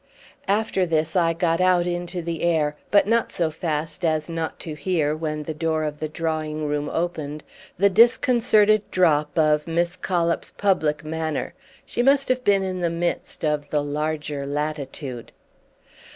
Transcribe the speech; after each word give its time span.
After 0.47 0.83
this 0.83 1.15
I 1.15 1.33
got 1.33 1.61
out 1.61 1.85
into 1.85 2.23
the 2.23 2.41
air, 2.41 2.75
but 2.89 3.05
not 3.07 3.31
so 3.31 3.51
fast 3.51 4.03
as 4.03 4.27
not 4.29 4.59
to 4.61 4.73
hear, 4.73 5.15
when 5.15 5.43
the 5.43 5.53
door 5.53 5.83
of 5.83 5.99
the 5.99 6.07
drawing 6.09 6.65
room 6.65 6.89
opened, 6.89 7.43
the 7.77 7.87
disconcerted 7.87 8.89
drop 8.89 9.37
of 9.37 9.67
Miss 9.67 9.95
Collop's 9.95 10.53
public 10.53 11.03
manner: 11.05 11.53
she 11.85 12.01
must 12.01 12.29
have 12.29 12.43
been 12.43 12.63
in 12.63 12.81
the 12.81 12.89
midst 12.89 13.45
of 13.45 13.69
the 13.69 13.83
larger 13.83 14.47
latitude. 14.47 15.31